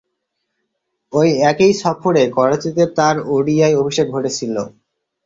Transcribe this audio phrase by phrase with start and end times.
[1.13, 4.55] ঐ একই সফরে করাচীতে তার ওডিআই অভিষেক ঘটেছিল।